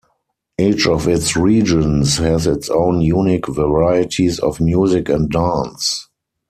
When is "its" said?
1.07-1.35, 2.47-2.71